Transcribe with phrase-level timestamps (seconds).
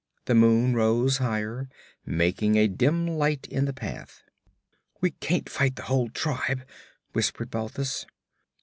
[0.25, 1.69] The moon rose higher,
[2.07, 4.23] making a dim light in the path.
[4.99, 6.65] 'We can't fight the whole tribe!'
[7.13, 8.07] whispered Balthus.